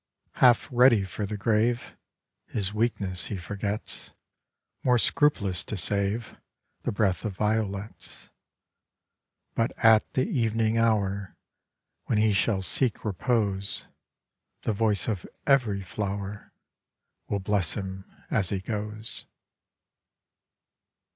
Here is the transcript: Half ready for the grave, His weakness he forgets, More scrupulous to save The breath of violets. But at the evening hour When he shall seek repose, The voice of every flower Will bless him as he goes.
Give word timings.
Half 0.37 0.67
ready 0.71 1.03
for 1.03 1.27
the 1.27 1.37
grave, 1.37 1.95
His 2.47 2.73
weakness 2.73 3.27
he 3.27 3.37
forgets, 3.37 4.09
More 4.83 4.97
scrupulous 4.97 5.63
to 5.65 5.77
save 5.77 6.37
The 6.81 6.91
breath 6.91 7.23
of 7.23 7.35
violets. 7.37 8.27
But 9.53 9.73
at 9.77 10.11
the 10.13 10.27
evening 10.27 10.79
hour 10.79 11.35
When 12.05 12.17
he 12.17 12.33
shall 12.33 12.63
seek 12.63 13.05
repose, 13.05 13.85
The 14.63 14.73
voice 14.73 15.07
of 15.07 15.27
every 15.45 15.83
flower 15.83 16.51
Will 17.27 17.37
bless 17.37 17.73
him 17.73 18.05
as 18.31 18.49
he 18.49 18.59
goes. 18.59 19.27